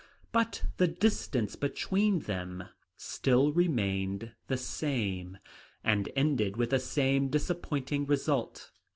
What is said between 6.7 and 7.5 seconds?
the same